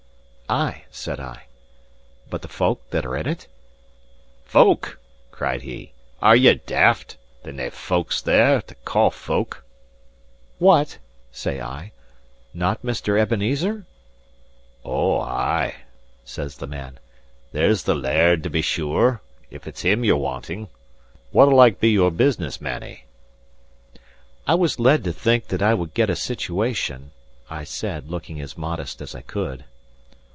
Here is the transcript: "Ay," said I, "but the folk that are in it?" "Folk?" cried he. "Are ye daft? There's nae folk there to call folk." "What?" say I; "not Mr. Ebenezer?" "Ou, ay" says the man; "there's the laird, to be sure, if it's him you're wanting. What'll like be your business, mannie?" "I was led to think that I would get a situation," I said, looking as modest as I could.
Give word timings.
"Ay," 0.53 0.83
said 0.91 1.17
I, 1.17 1.43
"but 2.29 2.41
the 2.41 2.49
folk 2.49 2.89
that 2.89 3.05
are 3.05 3.15
in 3.15 3.25
it?" 3.25 3.47
"Folk?" 4.43 4.99
cried 5.31 5.61
he. 5.61 5.93
"Are 6.21 6.35
ye 6.35 6.53
daft? 6.55 7.15
There's 7.41 7.55
nae 7.55 7.69
folk 7.69 8.13
there 8.25 8.61
to 8.63 8.75
call 8.83 9.11
folk." 9.11 9.63
"What?" 10.59 10.97
say 11.31 11.61
I; 11.61 11.93
"not 12.53 12.81
Mr. 12.83 13.17
Ebenezer?" 13.17 13.85
"Ou, 14.85 15.21
ay" 15.21 15.73
says 16.25 16.57
the 16.57 16.67
man; 16.67 16.99
"there's 17.53 17.83
the 17.83 17.95
laird, 17.95 18.43
to 18.43 18.49
be 18.49 18.61
sure, 18.61 19.21
if 19.49 19.65
it's 19.65 19.83
him 19.83 20.03
you're 20.03 20.17
wanting. 20.17 20.67
What'll 21.31 21.55
like 21.55 21.79
be 21.79 21.91
your 21.91 22.11
business, 22.11 22.59
mannie?" 22.59 23.05
"I 24.45 24.55
was 24.55 24.81
led 24.81 25.05
to 25.05 25.13
think 25.13 25.47
that 25.47 25.61
I 25.61 25.73
would 25.73 25.93
get 25.93 26.09
a 26.09 26.15
situation," 26.17 27.11
I 27.49 27.63
said, 27.63 28.09
looking 28.11 28.41
as 28.41 28.57
modest 28.57 28.99
as 28.99 29.15
I 29.15 29.21
could. 29.21 29.63